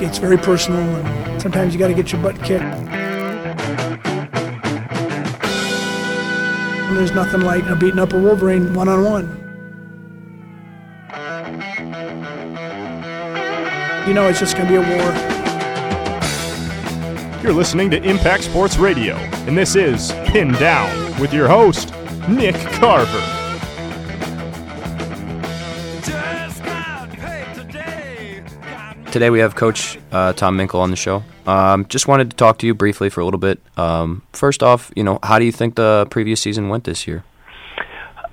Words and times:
It's 0.00 0.18
very 0.18 0.36
personal, 0.36 0.80
and 0.80 1.42
sometimes 1.42 1.72
you 1.74 1.80
got 1.80 1.88
to 1.88 1.94
get 1.94 2.12
your 2.12 2.22
butt 2.22 2.36
kicked. 2.36 2.62
And 6.84 6.96
there's 6.96 7.12
nothing 7.12 7.40
like 7.40 7.64
beating 7.80 7.98
up 7.98 8.12
a 8.12 8.20
Wolverine 8.20 8.72
one 8.72 8.88
on 8.88 9.04
one. 9.04 9.40
You 14.06 14.14
know, 14.14 14.28
it's 14.28 14.38
just 14.38 14.56
going 14.56 14.68
to 14.68 14.72
be 14.72 14.76
a 14.76 14.80
war. 14.80 15.12
You're 17.42 17.52
listening 17.52 17.90
to 17.90 18.02
Impact 18.02 18.44
Sports 18.44 18.76
Radio, 18.76 19.16
and 19.16 19.58
this 19.58 19.74
is 19.74 20.12
Pinned 20.26 20.58
Down 20.58 21.20
with 21.20 21.32
your 21.32 21.48
host, 21.48 21.92
Nick 22.28 22.54
Carver. 22.54 23.33
Today 29.14 29.30
we 29.30 29.38
have 29.38 29.54
Coach 29.54 29.96
uh, 30.10 30.32
Tom 30.32 30.58
Minkel 30.58 30.80
on 30.80 30.90
the 30.90 30.96
show. 30.96 31.22
Um, 31.46 31.86
just 31.86 32.08
wanted 32.08 32.30
to 32.30 32.36
talk 32.36 32.58
to 32.58 32.66
you 32.66 32.74
briefly 32.74 33.08
for 33.10 33.20
a 33.20 33.24
little 33.24 33.38
bit. 33.38 33.60
Um, 33.76 34.22
first 34.32 34.60
off, 34.60 34.90
you 34.96 35.04
know, 35.04 35.20
how 35.22 35.38
do 35.38 35.44
you 35.44 35.52
think 35.52 35.76
the 35.76 36.08
previous 36.10 36.40
season 36.40 36.68
went 36.68 36.82
this 36.82 37.06
year? 37.06 37.22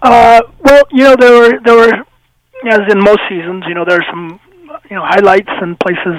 Uh, 0.02 0.42
well, 0.66 0.82
you 0.90 1.04
know, 1.04 1.16
there 1.20 1.40
were 1.40 1.60
there 1.64 1.76
were, 1.76 1.94
as 2.68 2.80
in 2.92 2.98
most 2.98 3.20
seasons, 3.30 3.64
you 3.68 3.76
know, 3.76 3.86
there 3.88 4.00
are 4.00 4.06
some, 4.10 4.40
you 4.90 4.96
know, 4.96 5.06
highlights 5.06 5.52
and 5.62 5.80
places 5.80 6.18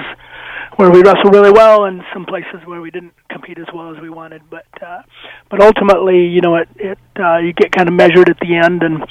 where 0.77 0.89
we 0.89 1.01
wrestled 1.01 1.33
really 1.33 1.51
well, 1.51 1.83
and 1.83 2.01
some 2.13 2.25
places 2.25 2.61
where 2.63 2.79
we 2.79 2.89
didn't 2.89 3.11
compete 3.29 3.59
as 3.59 3.67
well 3.73 3.93
as 3.93 4.01
we 4.01 4.09
wanted. 4.09 4.43
But 4.49 4.65
uh, 4.81 5.01
but 5.49 5.61
ultimately, 5.61 6.25
you 6.25 6.39
know, 6.39 6.55
it 6.55 6.69
it 6.77 6.99
uh, 7.19 7.39
you 7.39 7.51
get 7.51 7.73
kind 7.73 7.89
of 7.89 7.95
measured 7.95 8.29
at 8.29 8.39
the 8.39 8.55
end, 8.55 8.81
and 8.81 9.03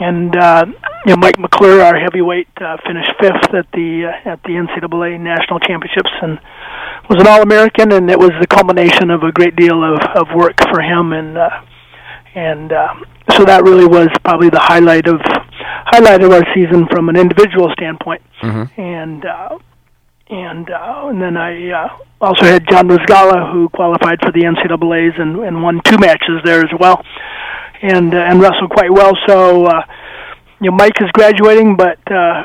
and 0.00 0.36
uh, 0.36 0.64
you 1.06 1.14
know, 1.14 1.16
Mike 1.16 1.38
McClure, 1.38 1.80
our 1.80 1.98
heavyweight, 1.98 2.48
uh, 2.60 2.76
finished 2.86 3.12
fifth 3.20 3.54
at 3.54 3.70
the 3.72 4.10
uh, 4.10 4.30
at 4.30 4.42
the 4.42 4.50
NCAA 4.50 5.20
national 5.20 5.60
championships, 5.60 6.10
and 6.22 6.38
was 7.08 7.20
an 7.20 7.26
All-American, 7.26 7.92
and 7.92 8.10
it 8.10 8.18
was 8.18 8.30
the 8.40 8.46
culmination 8.46 9.10
of 9.10 9.22
a 9.22 9.32
great 9.32 9.56
deal 9.56 9.82
of 9.82 10.00
of 10.14 10.28
work 10.34 10.58
for 10.70 10.80
him, 10.80 11.12
and 11.12 11.38
uh, 11.38 11.62
and 12.34 12.72
uh, 12.72 12.94
so 13.32 13.44
that 13.44 13.64
really 13.64 13.86
was 13.86 14.08
probably 14.24 14.50
the 14.50 14.60
highlight 14.60 15.06
of 15.06 15.20
highlight 15.24 16.22
of 16.22 16.32
our 16.32 16.44
season 16.54 16.86
from 16.90 17.08
an 17.08 17.16
individual 17.16 17.72
standpoint, 17.72 18.22
mm-hmm. 18.42 18.80
and. 18.80 19.24
Uh, 19.24 19.58
and 20.30 20.68
uh, 20.68 21.06
and 21.08 21.22
then 21.22 21.38
I 21.38 21.70
uh, 21.70 21.88
also 22.20 22.44
had 22.44 22.68
John 22.68 22.86
Rizgala 22.86 23.50
who 23.50 23.70
qualified 23.70 24.18
for 24.20 24.30
the 24.30 24.42
NCAA's 24.42 25.14
and, 25.18 25.38
and 25.40 25.62
won 25.62 25.80
two 25.84 25.96
matches 25.96 26.42
there 26.44 26.60
as 26.60 26.70
well, 26.78 27.02
and 27.82 28.14
uh, 28.14 28.18
and 28.18 28.40
wrestled 28.40 28.70
quite 28.70 28.92
well. 28.92 29.12
So 29.26 29.66
uh, 29.66 29.82
you 30.60 30.70
know 30.70 30.76
Mike 30.76 31.00
is 31.00 31.10
graduating, 31.12 31.76
but 31.76 31.98
uh, 32.10 32.44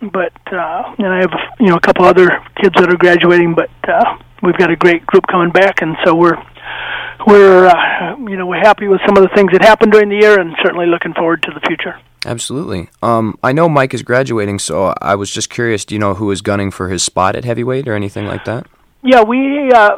but 0.00 0.32
uh, 0.52 0.94
and 0.98 1.08
I 1.08 1.20
have 1.20 1.32
you 1.60 1.68
know 1.68 1.76
a 1.76 1.80
couple 1.80 2.04
other 2.04 2.28
kids 2.60 2.74
that 2.76 2.92
are 2.92 2.96
graduating, 2.96 3.54
but 3.54 3.70
uh, 3.88 4.18
we've 4.42 4.56
got 4.56 4.70
a 4.70 4.76
great 4.76 5.06
group 5.06 5.26
coming 5.30 5.50
back, 5.50 5.82
and 5.82 5.96
so 6.04 6.14
we're 6.14 6.42
we're 7.26 7.66
uh, 7.66 8.16
you 8.18 8.36
know 8.36 8.46
we're 8.46 8.60
happy 8.60 8.88
with 8.88 9.00
some 9.06 9.16
of 9.16 9.22
the 9.22 9.30
things 9.34 9.52
that 9.52 9.62
happened 9.62 9.92
during 9.92 10.08
the 10.08 10.16
year, 10.16 10.40
and 10.40 10.54
certainly 10.62 10.86
looking 10.86 11.14
forward 11.14 11.42
to 11.42 11.50
the 11.52 11.60
future. 11.66 11.98
Absolutely. 12.24 12.88
Um, 13.02 13.36
I 13.42 13.52
know 13.52 13.68
Mike 13.68 13.94
is 13.94 14.02
graduating, 14.02 14.60
so 14.60 14.94
I 15.00 15.16
was 15.16 15.30
just 15.30 15.50
curious. 15.50 15.84
Do 15.84 15.94
you 15.94 15.98
know 15.98 16.14
who 16.14 16.30
is 16.30 16.40
gunning 16.40 16.70
for 16.70 16.88
his 16.88 17.02
spot 17.02 17.34
at 17.34 17.44
heavyweight 17.44 17.88
or 17.88 17.94
anything 17.94 18.26
like 18.26 18.44
that? 18.44 18.66
Yeah, 19.02 19.22
we 19.22 19.70
uh, 19.72 19.96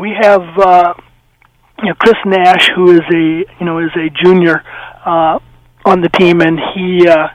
we 0.00 0.12
have 0.20 0.42
uh, 0.58 0.94
you 1.82 1.88
know 1.88 1.94
Chris 1.94 2.16
Nash, 2.26 2.70
who 2.74 2.92
is 2.92 3.02
a 3.12 3.44
you 3.58 3.66
know 3.66 3.78
is 3.78 3.90
a 3.96 4.10
junior 4.22 4.62
uh, 5.04 5.38
on 5.84 6.00
the 6.00 6.08
team, 6.08 6.40
and 6.40 6.58
he 6.74 7.06
uh, 7.08 7.28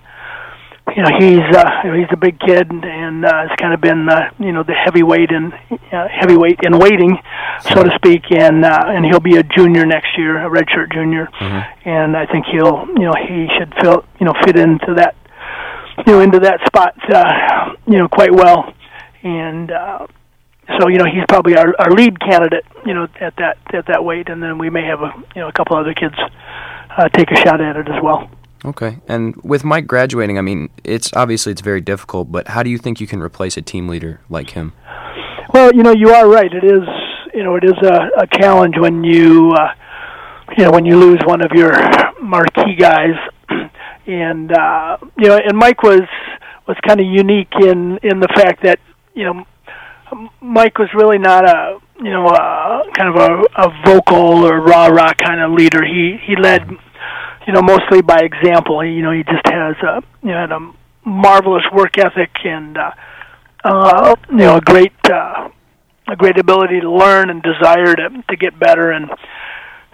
you 0.96 1.02
know 1.02 1.10
he's 1.18 1.56
uh, 1.56 1.82
he's 1.96 2.08
a 2.12 2.18
big 2.18 2.40
kid 2.40 2.70
and 2.70 3.26
uh, 3.26 3.48
has 3.48 3.52
kind 3.60 3.74
of 3.74 3.82
been 3.82 4.08
uh, 4.08 4.30
you 4.40 4.52
know 4.52 4.64
the 4.64 4.74
heavyweight 4.74 5.32
and 5.32 5.54
uh, 5.92 6.08
heavyweight 6.08 6.60
in 6.64 6.78
waiting, 6.78 7.18
so 7.62 7.84
to 7.84 7.92
speak, 7.96 8.24
and 8.32 8.64
uh, 8.64 8.84
and 8.88 9.06
he'll 9.06 9.20
be 9.20 9.38
a 9.38 9.44
junior 9.44 9.86
next 9.86 10.18
year, 10.18 10.38
a 10.46 10.50
redshirt 10.50 10.94
junior, 10.94 11.28
mm-hmm. 11.40 11.90
and 11.90 12.16
I 12.16 12.26
think 12.26 12.46
he'll 12.52 12.86
you 12.96 13.06
know 13.06 13.14
he 13.28 13.48
should 13.58 13.74
fill 13.82 14.06
you 14.20 14.26
know 14.26 14.34
fit 14.46 14.58
into 14.58 14.94
that 14.96 15.16
you 16.06 16.14
know 16.14 16.22
into 16.22 16.40
that 16.40 16.60
spot 16.68 16.94
uh, 17.12 17.74
you 17.88 17.98
know 17.98 18.08
quite 18.08 18.32
well, 18.34 18.74
and. 19.24 19.72
Uh, 19.72 20.08
so 20.80 20.88
you 20.88 20.98
know 20.98 21.06
he's 21.06 21.24
probably 21.28 21.56
our, 21.56 21.74
our 21.80 21.92
lead 21.92 22.20
candidate 22.20 22.66
you 22.86 22.94
know 22.94 23.08
at 23.20 23.36
that 23.38 23.58
at 23.74 23.86
that 23.88 24.04
weight 24.04 24.30
and 24.30 24.42
then 24.42 24.58
we 24.58 24.70
may 24.70 24.84
have 24.84 25.02
a 25.02 25.12
you 25.36 25.42
know 25.42 25.48
a 25.48 25.54
couple 25.54 25.78
other 25.78 25.94
kids 25.94 26.16
uh, 26.98 27.08
take 27.10 27.32
a 27.32 27.36
shot 27.36 27.62
at 27.62 27.76
it 27.76 27.88
as 27.90 28.02
well 28.04 28.30
Okay. 28.66 28.98
And 29.08 29.36
with 29.44 29.64
Mike 29.64 29.86
graduating, 29.86 30.38
I 30.40 30.42
mean, 30.42 30.70
it's 30.84 31.14
obviously 31.14 31.52
it's 31.52 31.62
very 31.62 31.82
difficult, 31.82 32.32
but 32.32 32.48
how 32.48 32.64
do 32.64 32.70
you 32.70 32.80
think 32.80 33.00
you 33.00 33.06
can 33.06 33.22
replace 33.22 33.58
a 33.58 33.62
team 33.62 33.88
leader 33.88 34.22
like 34.28 34.52
him? 34.52 34.74
Well, 35.54 35.72
you 35.74 35.84
know, 35.84 35.92
you 35.92 36.10
are 36.10 36.28
right. 36.28 36.52
It 36.52 36.64
is, 36.64 36.82
you 37.34 37.44
know, 37.44 37.56
it 37.56 37.64
is 37.64 37.76
a, 37.84 38.10
a 38.18 38.28
challenge 38.42 38.76
when 38.78 39.04
you, 39.04 39.52
uh, 39.52 39.70
you 40.58 40.64
know, 40.66 40.72
when 40.72 40.86
you 40.86 40.98
lose 40.98 41.20
one 41.26 41.42
of 41.42 41.52
your 41.54 41.74
marquee 42.22 42.76
guys, 42.76 43.16
and 44.08 44.52
uh, 44.52 44.98
you 45.18 45.30
know, 45.30 45.38
and 45.38 45.58
Mike 45.58 45.84
was 45.84 46.02
was 46.68 46.78
kind 46.88 47.00
of 47.00 47.06
unique 47.06 47.54
in 47.62 48.00
in 48.02 48.20
the 48.20 48.28
fact 48.36 48.64
that 48.64 48.80
you 49.14 49.24
know, 49.24 49.46
Mike 50.42 50.78
was 50.78 50.90
really 50.94 51.18
not 51.18 51.48
a 51.48 51.80
you 51.98 52.12
know 52.12 52.28
a, 52.28 52.84
kind 52.94 53.10
of 53.10 53.16
a, 53.16 53.64
a 53.64 53.84
vocal 53.86 54.46
or 54.46 54.62
rah 54.62 54.88
rah 54.88 55.14
kind 55.14 55.42
of 55.42 55.52
leader. 55.52 55.84
He 55.84 56.18
he 56.26 56.36
led 56.36 56.70
you 57.48 57.54
know, 57.54 57.62
mostly 57.62 58.02
by 58.02 58.20
example. 58.20 58.82
He, 58.82 58.92
you 58.92 59.02
know, 59.04 59.12
he 59.12 59.24
just 59.24 59.46
has 59.46 59.76
a 59.84 60.04
you 60.24 60.32
know, 60.32 60.40
had 60.40 60.52
a 60.52 60.72
marvelous 61.06 61.64
work 61.72 61.98
ethic 61.98 62.32
and 62.44 62.78
uh, 62.78 62.92
uh, 63.64 64.16
you 64.32 64.38
know 64.38 64.58
a 64.58 64.62
great 64.62 64.94
uh, 65.10 65.50
a 66.08 66.16
great 66.16 66.38
ability 66.40 66.82
to 66.82 66.92
learn 66.92 67.30
and 67.30 67.44
desire 67.44 67.96
to 67.96 68.24
to 68.30 68.36
get 68.36 68.60
better 68.60 68.92
and 68.92 69.10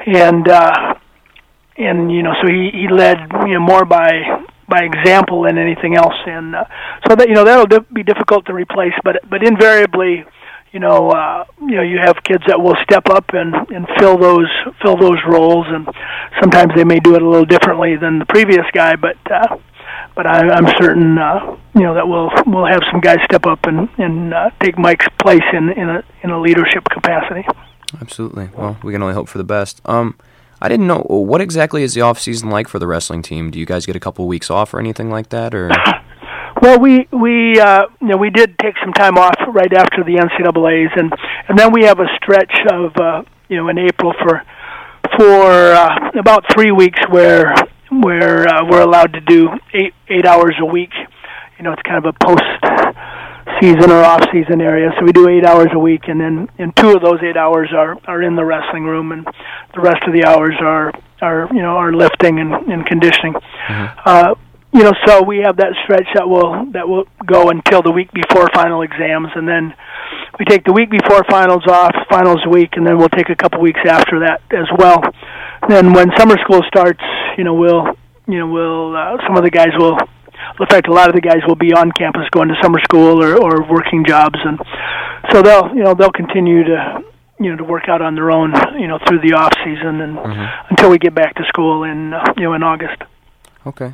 and 0.06 0.48
uh, 0.48 0.96
and 1.78 2.12
you 2.12 2.24
know 2.24 2.34
so 2.42 2.48
he 2.48 2.70
he 2.74 2.88
led 2.90 3.18
you 3.46 3.56
know 3.56 3.60
more 3.60 3.84
by 3.84 4.41
by 4.72 4.82
example 4.82 5.44
than 5.44 5.58
anything 5.58 5.96
else 5.96 6.18
and 6.26 6.56
uh, 6.56 6.64
so 7.08 7.16
that 7.16 7.28
you 7.28 7.36
know 7.36 7.44
that'll 7.44 7.68
di- 7.68 7.86
be 7.94 8.04
difficult 8.04 8.46
to 8.46 8.54
replace 8.54 8.98
but 9.04 9.16
but 9.30 9.44
invariably 9.44 10.26
you 10.72 10.80
know, 10.80 11.12
uh, 11.12 11.44
you 11.60 11.76
know, 11.76 11.82
you 11.82 11.98
have 11.98 12.16
kids 12.24 12.44
that 12.48 12.62
will 12.62 12.78
step 12.82 13.10
up 13.10 13.26
and 13.34 13.54
and 13.76 13.86
fill 14.00 14.18
those 14.18 14.50
fill 14.82 14.96
those 14.96 15.20
roles, 15.28 15.66
and 15.68 15.86
sometimes 16.40 16.72
they 16.76 16.86
may 16.86 17.00
do 17.00 17.16
it 17.16 17.22
a 17.22 17.28
little 17.28 17.46
differently 17.46 17.98
than 17.98 18.20
the 18.20 18.26
previous 18.26 18.66
guy, 18.74 18.96
but 18.96 19.18
uh, 19.30 19.58
but 20.16 20.26
I, 20.26 20.50
I'm 20.50 20.68
certain, 20.80 21.18
uh, 21.18 21.58
you 21.76 21.82
know, 21.82 21.94
that 21.94 22.08
we'll 22.08 22.32
we'll 22.46 22.66
have 22.66 22.82
some 22.90 23.02
guys 23.02 23.20
step 23.26 23.46
up 23.46 23.66
and 23.66 23.90
and 23.98 24.34
uh, 24.34 24.50
take 24.62 24.78
Mike's 24.78 25.08
place 25.22 25.44
in 25.54 25.70
in 25.72 25.90
a 25.90 26.04
in 26.24 26.30
a 26.30 26.40
leadership 26.40 26.88
capacity. 26.90 27.46
Absolutely. 28.00 28.50
Well, 28.56 28.78
we 28.84 28.94
can 28.94 29.02
only 29.02 29.14
hope 29.14 29.28
for 29.28 29.38
the 29.38 29.44
best. 29.44 29.82
Um, 29.84 30.18
I 30.62 30.70
didn't 30.70 30.88
know 30.88 31.00
what 31.10 31.42
exactly 31.42 31.82
is 31.82 31.96
the 31.96 32.02
off 32.02 32.20
season 32.20 32.50
like 32.50 32.68
for 32.68 32.78
the 32.78 32.88
wrestling 32.88 33.24
team. 33.24 33.50
Do 33.50 33.60
you 33.60 33.66
guys 33.66 33.86
get 33.86 33.96
a 33.96 34.00
couple 34.00 34.28
weeks 34.28 34.52
off 34.52 34.74
or 34.74 34.80
anything 34.80 35.10
like 35.10 35.30
that, 35.30 35.56
or? 35.56 35.72
Well, 36.62 36.80
we 36.80 37.08
we 37.12 37.60
uh, 37.60 37.86
you 38.02 38.08
know 38.10 38.18
we 38.18 38.30
did 38.30 38.56
take 38.60 38.76
some 38.84 38.94
time 38.94 39.18
off 39.18 39.34
right 39.52 39.74
after 39.74 40.04
the 40.04 40.14
NCAA's, 40.14 40.92
and 40.96 41.12
and 41.50 41.58
then 41.58 41.72
we 41.74 41.86
have 41.86 42.00
a 42.00 42.06
stretch 42.18 42.54
of 42.72 42.96
uh, 42.98 43.24
you 43.50 43.58
know 43.58 43.68
in 43.70 43.80
April 43.80 44.14
for 44.22 44.44
for 45.18 45.52
uh, 45.74 46.12
about 46.20 46.44
three 46.54 46.72
weeks 46.72 47.00
where 47.10 47.56
where 47.90 48.48
uh, 48.48 48.64
we're 48.70 48.82
allowed 48.82 49.14
to 49.14 49.22
do 49.22 49.50
eight 49.74 49.96
eight 50.10 50.28
hours 50.28 50.56
a 50.62 50.66
week. 50.66 50.92
You 51.58 51.64
know, 51.64 51.74
it's 51.74 51.82
kind 51.82 51.98
of 51.98 52.06
a 52.06 52.26
post 52.26 52.91
season 53.62 53.92
or 53.92 54.04
off 54.04 54.24
season 54.34 54.60
area, 54.60 54.90
so 54.98 55.06
we 55.06 55.12
do 55.12 55.30
eight 55.30 55.46
hours 55.46 55.68
a 55.74 55.80
week, 55.80 56.08
and 56.08 56.20
then 56.20 56.50
and 56.58 56.76
two 56.76 56.96
of 56.96 57.02
those 57.02 57.20
eight 57.22 57.38
hours 57.38 57.70
are 57.72 57.96
are 58.06 58.22
in 58.22 58.36
the 58.36 58.44
wrestling 58.44 58.84
room, 58.84 59.12
and 59.12 59.26
the 59.76 59.82
rest 59.82 60.04
of 60.08 60.14
the 60.14 60.26
hours 60.26 60.56
are 60.60 60.92
are 61.22 61.48
you 61.54 61.62
know 61.62 61.78
are 61.78 61.94
lifting 61.94 62.40
and, 62.40 62.52
and 62.72 62.86
conditioning. 62.86 63.34
Mm-hmm. 63.34 64.00
Uh, 64.04 64.36
you 64.74 64.84
know, 64.84 64.94
so 65.06 65.22
we 65.22 65.40
have 65.40 65.58
that 65.58 65.76
stretch 65.84 66.08
that 66.16 66.28
will 66.28 66.66
that 66.72 66.88
will 66.88 67.04
go 67.26 67.50
until 67.50 67.82
the 67.82 67.92
week 67.92 68.10
before 68.14 68.48
final 68.54 68.82
exams, 68.82 69.28
and 69.36 69.48
then 69.48 69.74
we 70.40 70.46
take 70.46 70.64
the 70.64 70.72
week 70.72 70.90
before 70.90 71.24
finals 71.30 71.64
off, 71.68 71.92
finals 72.10 72.40
week, 72.50 72.72
and 72.74 72.88
then 72.88 72.98
we'll 72.98 73.10
take 73.10 73.30
a 73.30 73.36
couple 73.36 73.60
weeks 73.60 73.82
after 73.86 74.20
that 74.20 74.42
as 74.52 74.68
well. 74.78 75.04
Then 75.68 75.94
when 75.94 76.10
summer 76.18 76.38
school 76.40 76.62
starts, 76.68 77.04
you 77.38 77.44
know, 77.44 77.54
we'll 77.54 77.86
you 78.28 78.40
know 78.40 78.48
we'll 78.48 78.96
uh, 78.96 79.18
some 79.28 79.36
of 79.36 79.44
the 79.44 79.52
guys 79.52 79.72
will. 79.78 79.98
In 80.60 80.68
fact, 80.68 80.88
a 80.88 80.94
lot 80.94 81.10
of 81.10 81.16
the 81.16 81.22
guys 81.22 81.40
will 81.48 81.56
be 81.56 81.74
on 81.74 81.92
campus 81.92 82.28
going 82.32 82.48
to 82.50 82.56
summer 82.62 82.80
school 82.84 83.24
or, 83.24 83.36
or 83.42 83.64
working 83.70 84.06
jobs, 84.06 84.38
and 84.44 84.60
so 85.32 85.42
they'll 85.42 85.70
you 85.76 85.84
know 85.84 85.94
they'll 85.94 86.12
continue 86.12 86.64
to 86.64 87.04
you 87.40 87.50
know 87.52 87.58
to 87.58 87.64
work 87.64 87.88
out 87.90 88.02
on 88.02 88.16
their 88.16 88.32
own 88.32 88.54
you 88.80 88.88
know 88.88 89.00
through 89.08 89.20
the 89.22 89.34
off 89.34 89.54
season 89.64 90.02
and 90.02 90.18
Mhm. 90.18 90.50
until 90.70 90.90
we 90.90 90.98
get 91.00 91.14
back 91.16 91.36
to 91.36 91.44
school 91.46 91.84
in 91.84 92.14
uh, 92.14 92.24
you 92.38 92.44
know 92.44 92.54
in 92.54 92.64
August. 92.64 93.02
Okay. 93.66 93.94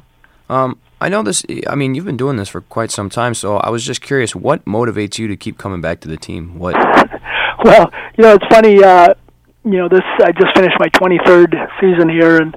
Um, 0.49 0.77
I 0.99 1.09
know 1.09 1.21
this. 1.23 1.45
I 1.67 1.75
mean, 1.75 1.93
you've 1.93 2.05
been 2.05 2.17
doing 2.17 2.37
this 2.37 2.49
for 2.49 2.61
quite 2.61 2.89
some 2.91 3.09
time, 3.09 3.33
so 3.35 3.57
I 3.57 3.69
was 3.69 3.85
just 3.85 4.01
curious, 4.01 4.35
what 4.35 4.65
motivates 4.65 5.19
you 5.19 5.27
to 5.27 5.35
keep 5.37 5.57
coming 5.57 5.79
back 5.81 5.99
to 6.01 6.07
the 6.07 6.17
team? 6.17 6.57
What? 6.57 6.73
well, 7.63 7.91
you 8.17 8.23
know, 8.23 8.33
it's 8.33 8.45
funny. 8.49 8.83
Uh, 8.83 9.13
you 9.63 9.77
know, 9.77 9.89
this 9.89 10.01
I 10.23 10.31
just 10.31 10.55
finished 10.55 10.77
my 10.79 10.87
23rd 10.89 11.53
season 11.81 12.09
here, 12.09 12.37
and 12.41 12.55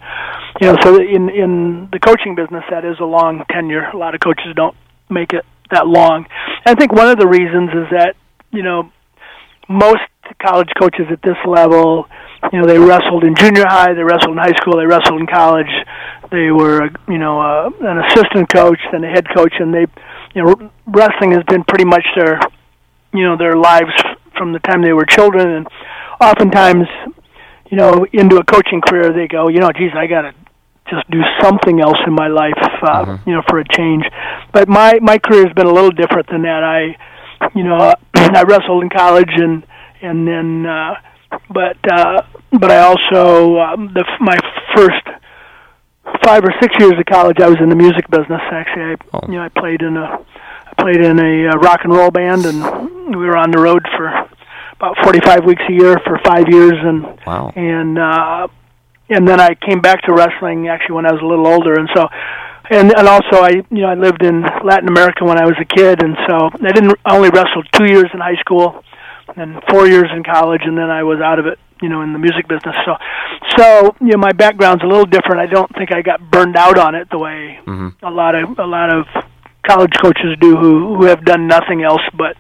you 0.61 0.67
know, 0.67 0.77
so 0.83 1.01
in 1.01 1.29
in 1.31 1.89
the 1.91 1.99
coaching 1.99 2.35
business, 2.35 2.65
that 2.71 2.85
is 2.85 2.97
a 3.01 3.05
long 3.05 3.45
tenure. 3.51 3.89
A 3.93 3.97
lot 3.97 4.15
of 4.15 4.21
coaches 4.21 4.53
don't 4.55 4.77
make 5.09 5.33
it 5.33 5.45
that 5.71 5.87
long, 5.87 6.27
I 6.67 6.75
think 6.75 6.93
one 6.93 7.09
of 7.09 7.19
the 7.19 7.27
reasons 7.27 7.71
is 7.71 7.87
that 7.91 8.15
you 8.53 8.62
know 8.62 8.91
most 9.69 10.03
college 10.43 10.69
coaches 10.79 11.07
at 11.11 11.23
this 11.23 11.37
level, 11.47 12.07
you 12.53 12.61
know, 12.61 12.67
they 12.67 12.79
wrestled 12.79 13.25
in 13.25 13.35
junior 13.35 13.65
high, 13.67 13.93
they 13.95 14.03
wrestled 14.03 14.33
in 14.33 14.39
high 14.39 14.57
school, 14.61 14.77
they 14.79 14.87
wrestled 14.87 15.21
in 15.21 15.27
college. 15.27 15.71
They 16.31 16.51
were, 16.51 16.89
you 17.09 17.19
know, 17.19 17.41
uh, 17.41 17.71
an 17.81 17.99
assistant 17.99 18.53
coach, 18.53 18.79
then 18.93 19.03
a 19.05 19.09
head 19.09 19.27
coach, 19.35 19.55
and 19.59 19.75
they, 19.75 19.87
you 20.35 20.45
know, 20.45 20.71
wrestling 20.87 21.33
has 21.33 21.43
been 21.45 21.65
pretty 21.65 21.85
much 21.85 22.05
their, 22.17 22.41
you 23.13 23.25
know, 23.25 23.37
their 23.37 23.56
lives 23.56 23.91
from 24.37 24.53
the 24.53 24.61
time 24.61 24.83
they 24.83 24.93
were 24.93 25.05
children, 25.05 25.49
and 25.49 25.67
oftentimes, 26.21 26.87
you 27.71 27.77
know, 27.77 28.06
into 28.13 28.37
a 28.37 28.45
coaching 28.45 28.81
career, 28.81 29.13
they 29.13 29.27
go, 29.27 29.49
you 29.49 29.59
know, 29.59 29.71
geez, 29.73 29.91
I 29.95 30.06
got 30.06 30.23
to 30.23 30.33
just 30.91 31.09
do 31.11 31.23
something 31.41 31.81
else 31.81 31.99
in 32.07 32.13
my 32.13 32.29
life, 32.29 32.59
uh, 32.59 33.05
mm-hmm. 33.05 33.29
you 33.29 33.37
know, 33.37 33.43
for 33.49 33.61
a 33.61 33.65
change. 33.69 34.05
But 34.53 34.69
my 34.69 34.99
my 35.01 35.19
career 35.19 35.47
has 35.47 35.55
been 35.55 35.67
a 35.67 35.73
little 35.73 35.91
different 35.91 36.29
than 36.29 36.43
that. 36.43 36.63
I, 36.63 37.49
you 37.55 37.65
know, 37.65 37.95
I 38.15 38.43
wrestled 38.43 38.83
in 38.83 38.91
college 38.91 39.31
and 39.33 39.65
and 40.03 40.27
then, 40.27 40.67
uh, 40.67 40.95
but 41.51 41.79
uh, 41.91 42.23
but 42.53 42.71
I 42.71 42.79
also 42.79 43.59
um, 43.59 43.93
the 43.95 44.05
my 44.21 44.39
first 44.75 45.07
five 46.25 46.45
or 46.45 46.53
six 46.61 46.75
years 46.79 46.95
of 46.99 47.07
college, 47.07 47.39
I 47.41 47.49
was 47.49 47.59
in 47.61 47.69
the 47.69 47.77
music 47.77 48.09
business. 48.11 48.41
Actually, 48.51 48.95
I 48.95 48.97
oh. 49.15 49.21
you 49.27 49.35
know 49.35 49.43
I 49.43 49.49
played 49.49 49.83
in 49.83 49.97
a 49.97 50.25
I 50.67 50.83
played 50.83 51.01
in 51.01 51.19
a 51.19 51.49
uh, 51.49 51.57
rock 51.59 51.81
and 51.85 51.93
roll 51.93 52.11
band, 52.11 52.47
and 52.47 53.15
we 53.15 53.27
were 53.27 53.37
on 53.37 53.51
the 53.51 53.61
road 53.61 53.87
for 53.97 54.09
about 54.73 54.97
45 55.05 55.45
weeks 55.45 55.63
a 55.69 55.73
year 55.73 55.99
for 56.07 56.19
five 56.25 56.49
years, 56.49 56.75
and 56.75 57.03
wow. 57.27 57.53
and 57.55 57.99
uh, 57.99 58.49
and 59.11 59.27
then 59.27 59.41
I 59.41 59.55
came 59.55 59.81
back 59.81 60.03
to 60.03 60.12
wrestling 60.12 60.69
actually 60.69 60.95
when 60.95 61.07
I 61.07 61.12
was 61.12 61.21
a 61.23 61.27
little 61.27 61.47
older, 61.47 61.75
and 61.75 61.89
so 61.95 62.09
and 62.71 62.93
and 62.97 63.09
also 63.09 63.43
I 63.43 63.62
you 63.71 63.83
know 63.83 63.89
I 63.89 63.95
lived 63.95 64.23
in 64.23 64.43
Latin 64.65 64.89
America 64.89 65.25
when 65.25 65.39
I 65.39 65.45
was 65.45 65.57
a 65.61 65.65
kid, 65.65 66.03
and 66.03 66.17
so 66.29 66.51
I 66.62 66.73
didn't 66.73 66.97
I 67.05 67.17
only 67.17 67.31
wrestled 67.31 67.67
two 67.73 67.87
years 67.87 68.11
in 68.15 68.21
high 68.21 68.41
school, 68.41 68.83
and 69.37 69.61
four 69.69 69.87
years 69.87 70.09
in 70.15 70.23
college, 70.23 70.62
and 70.65 70.79
then 70.79 70.91
I 70.91 71.03
was 71.03 71.21
out 71.21 71.39
of 71.39 71.47
it 71.47 71.59
you 71.83 71.89
know 71.89 72.03
in 72.03 72.12
the 72.12 72.19
music 72.19 72.47
business. 72.49 72.77
So 72.85 72.97
so 73.57 73.97
you 74.01 74.12
know 74.12 74.19
my 74.19 74.33
background's 74.33 74.83
a 74.85 74.87
little 74.87 75.07
different. 75.07 75.41
I 75.41 75.47
don't 75.47 75.71
think 75.75 75.93
i 75.93 76.03
got 76.03 76.31
burned 76.31 76.56
out 76.56 76.79
on 76.79 76.95
it 76.95 77.11
the 77.11 77.19
way 77.19 77.59
mm-hmm. 77.67 78.05
a 78.05 78.11
lot 78.11 78.35
of 78.35 78.59
a 78.59 78.67
lot 78.67 78.91
of 78.95 79.06
college 79.67 79.93
coaches 80.01 80.37
do 80.41 80.56
who 80.56 80.97
who 80.97 81.05
have 81.06 81.25
done 81.25 81.47
nothing 81.47 81.83
else 81.83 82.03
but 82.17 82.37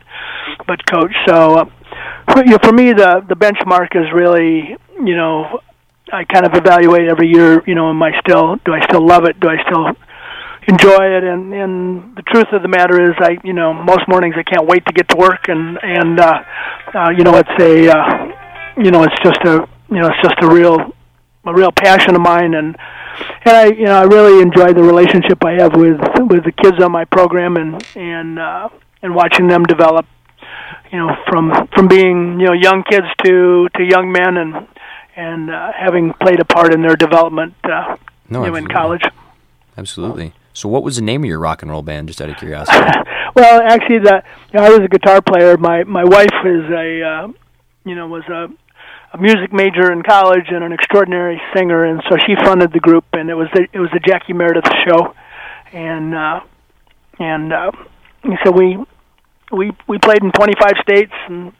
but 0.66 0.84
coach. 0.86 1.14
So 1.26 1.58
uh, 1.58 1.64
for, 2.32 2.44
you 2.44 2.52
know, 2.52 2.58
for 2.62 2.72
me 2.72 2.92
the 2.92 3.24
the 3.28 3.36
benchmark 3.36 3.96
is 3.96 4.12
really 4.12 4.76
you 5.02 5.16
know 5.16 5.60
i 6.12 6.24
kind 6.24 6.46
of 6.46 6.54
evaluate 6.54 7.08
every 7.08 7.28
year 7.28 7.62
you 7.66 7.74
know 7.74 7.90
am 7.90 8.02
i 8.02 8.12
still 8.20 8.56
do 8.64 8.72
i 8.72 8.80
still 8.86 9.04
love 9.06 9.24
it? 9.24 9.38
Do 9.40 9.48
i 9.48 9.56
still 9.66 9.86
enjoy 10.68 11.04
it? 11.16 11.24
And 11.24 11.52
and 11.54 12.16
the 12.16 12.22
truth 12.22 12.48
of 12.52 12.62
the 12.62 12.68
matter 12.68 13.00
is 13.02 13.16
i 13.18 13.38
you 13.44 13.52
know 13.52 13.72
most 13.72 14.06
mornings 14.08 14.34
i 14.38 14.42
can't 14.42 14.66
wait 14.66 14.84
to 14.86 14.92
get 14.92 15.08
to 15.08 15.16
work 15.16 15.48
and 15.48 15.78
and 15.82 16.20
uh, 16.20 16.42
uh 16.94 17.10
you 17.10 17.24
know 17.24 17.36
it's 17.36 17.62
a 17.62 17.88
uh 17.88 18.30
you 18.76 18.90
know, 18.90 19.02
it's 19.02 19.18
just 19.22 19.40
a 19.44 19.68
you 19.90 20.00
know, 20.00 20.08
it's 20.08 20.22
just 20.22 20.36
a 20.42 20.48
real 20.48 20.78
a 21.44 21.54
real 21.54 21.72
passion 21.72 22.14
of 22.14 22.22
mine. 22.22 22.54
And 22.54 22.76
and 23.44 23.56
I 23.56 23.66
you 23.66 23.84
know 23.84 23.96
I 23.96 24.04
really 24.04 24.42
enjoy 24.42 24.72
the 24.72 24.82
relationship 24.82 25.44
I 25.44 25.52
have 25.54 25.74
with 25.74 26.00
with 26.30 26.44
the 26.44 26.52
kids 26.52 26.82
on 26.82 26.92
my 26.92 27.04
program 27.04 27.56
and 27.56 27.84
and 27.96 28.38
uh 28.38 28.68
and 29.02 29.14
watching 29.14 29.48
them 29.48 29.64
develop 29.64 30.06
you 30.92 30.98
know 30.98 31.16
from 31.28 31.68
from 31.74 31.88
being 31.88 32.40
you 32.40 32.46
know 32.46 32.52
young 32.52 32.82
kids 32.88 33.06
to 33.24 33.68
to 33.76 33.84
young 33.84 34.12
men. 34.12 34.36
And 34.36 34.66
and 35.20 35.50
uh, 35.50 35.72
having 35.78 36.12
played 36.20 36.40
a 36.40 36.44
part 36.44 36.72
in 36.72 36.82
their 36.82 36.96
development 36.96 37.54
uh 37.64 37.96
no, 38.28 38.44
you 38.44 38.50
know, 38.50 38.56
in 38.56 38.68
college. 38.68 39.02
Absolutely. 39.76 40.32
So 40.52 40.68
what 40.68 40.84
was 40.84 40.94
the 40.96 41.02
name 41.02 41.22
of 41.22 41.28
your 41.28 41.40
rock 41.40 41.62
and 41.62 41.70
roll 41.70 41.82
band 41.82 42.06
just 42.08 42.20
out 42.22 42.30
of 42.30 42.36
curiosity? 42.36 42.78
Well 43.32 43.62
actually 43.62 44.00
the 44.00 44.24
you 44.52 44.58
know, 44.58 44.66
I 44.66 44.70
was 44.70 44.80
a 44.80 44.88
guitar 44.88 45.22
player. 45.22 45.56
My 45.56 45.84
my 45.84 46.04
wife 46.04 46.38
is 46.44 46.64
a 46.70 47.02
uh, 47.02 47.28
you 47.84 47.94
know 47.94 48.08
was 48.08 48.24
a 48.28 48.48
a 49.12 49.18
music 49.18 49.52
major 49.52 49.92
in 49.92 50.02
college 50.02 50.46
and 50.48 50.62
an 50.64 50.72
extraordinary 50.72 51.40
singer, 51.54 51.84
and 51.84 52.02
so 52.08 52.16
she 52.26 52.34
funded 52.44 52.72
the 52.72 52.80
group, 52.80 53.04
and 53.12 53.30
it 53.30 53.34
was 53.34 53.48
the, 53.54 53.66
it 53.72 53.78
was 53.78 53.90
the 53.92 54.00
Jackie 54.00 54.32
Meredith 54.32 54.70
show, 54.86 55.14
and 55.72 56.14
uh, 56.14 56.40
and 57.18 57.52
uh, 57.52 57.70
so 58.44 58.50
we 58.50 58.78
we 59.52 59.72
we 59.86 59.98
played 59.98 60.22
in 60.22 60.32
25 60.32 60.72
states 60.82 61.12
and 61.28 61.52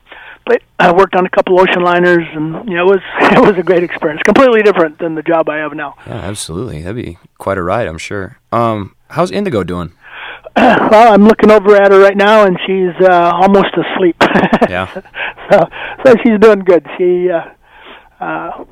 played, 0.51 0.63
I 0.79 0.93
worked 0.93 1.15
on 1.15 1.27
a 1.27 1.31
couple 1.31 1.61
ocean 1.61 1.83
liners, 1.83 2.27
and 2.33 2.69
you 2.69 2.77
know 2.77 2.91
it 2.91 2.97
was 2.97 3.01
it 3.37 3.41
was 3.41 3.59
a 3.59 3.63
great 3.63 3.83
experience, 3.83 4.23
completely 4.25 4.63
different 4.63 4.99
than 4.99 5.15
the 5.15 5.23
job 5.23 5.49
I 5.49 5.59
have 5.59 5.75
now. 5.75 5.95
Yeah, 6.07 6.15
absolutely, 6.15 6.83
that'd 6.83 7.03
be 7.03 7.19
quite 7.39 7.59
a 7.59 7.63
ride, 7.63 7.87
I'm 7.87 7.99
sure. 7.99 8.39
Um, 8.53 8.95
how's 9.09 9.31
Indigo 9.31 9.65
doing? 9.65 9.93
well, 10.57 11.13
I'm 11.13 11.25
looking 11.25 11.51
over 11.51 11.77
at 11.77 11.93
her 11.93 12.01
right 12.01 12.17
now, 12.17 12.45
and 12.45 12.59
she's 12.67 12.95
uh, 13.07 13.31
almost 13.35 13.73
asleep. 13.77 14.17
yeah. 14.69 14.93
so, 15.51 15.69
so 16.05 16.15
she's 16.25 16.39
doing 16.41 16.61
good. 16.61 16.85
She, 16.99 17.31
uh, 17.31 17.45
uh, 18.23 18.65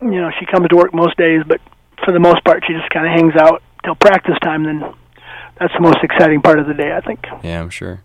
you 0.00 0.20
know, 0.20 0.30
she 0.38 0.46
comes 0.46 0.68
to 0.68 0.76
work 0.76 0.94
most 0.94 1.16
days, 1.18 1.42
but 1.46 1.60
for 2.04 2.12
the 2.12 2.20
most 2.20 2.42
part, 2.44 2.64
she 2.66 2.72
just 2.72 2.88
kind 2.90 3.06
of 3.06 3.12
hangs 3.12 3.36
out 3.36 3.62
till 3.84 3.94
practice 3.94 4.36
time. 4.42 4.64
Then 4.64 4.80
that's 5.60 5.72
the 5.74 5.80
most 5.80 5.98
exciting 6.02 6.40
part 6.40 6.58
of 6.58 6.66
the 6.66 6.74
day, 6.74 6.96
I 6.96 7.00
think. 7.00 7.26
Yeah, 7.42 7.60
I'm 7.60 7.70
sure. 7.70 8.04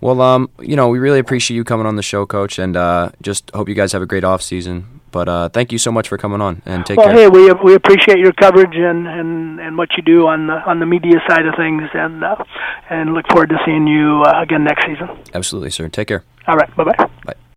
Well, 0.00 0.20
um, 0.22 0.50
you 0.60 0.76
know, 0.76 0.88
we 0.88 0.98
really 0.98 1.18
appreciate 1.18 1.56
you 1.56 1.64
coming 1.64 1.86
on 1.86 1.96
the 1.96 2.02
show, 2.02 2.24
Coach, 2.24 2.58
and 2.58 2.76
uh, 2.76 3.10
just 3.20 3.50
hope 3.54 3.68
you 3.68 3.74
guys 3.74 3.92
have 3.92 4.02
a 4.02 4.06
great 4.06 4.24
off 4.24 4.42
season. 4.42 5.00
But 5.10 5.28
uh, 5.28 5.48
thank 5.48 5.72
you 5.72 5.78
so 5.78 5.90
much 5.90 6.08
for 6.08 6.16
coming 6.16 6.40
on 6.40 6.62
and 6.64 6.86
take 6.86 6.96
well, 6.96 7.08
care. 7.08 7.30
Well, 7.30 7.46
hey, 7.46 7.52
we 7.52 7.70
we 7.70 7.74
appreciate 7.74 8.18
your 8.18 8.32
coverage 8.32 8.76
and, 8.76 9.08
and, 9.08 9.60
and 9.60 9.76
what 9.76 9.88
you 9.96 10.02
do 10.02 10.26
on 10.28 10.46
the 10.46 10.54
on 10.54 10.78
the 10.78 10.86
media 10.86 11.20
side 11.28 11.46
of 11.46 11.54
things, 11.56 11.82
and 11.94 12.22
uh, 12.22 12.36
and 12.88 13.12
look 13.12 13.26
forward 13.28 13.50
to 13.50 13.58
seeing 13.66 13.86
you 13.86 14.22
uh, 14.24 14.40
again 14.40 14.64
next 14.64 14.86
season. 14.86 15.08
Absolutely, 15.34 15.70
sir. 15.70 15.88
Take 15.88 16.08
care. 16.08 16.24
All 16.46 16.56
right. 16.56 16.74
Bye 16.76 16.84
bye. 16.84 17.34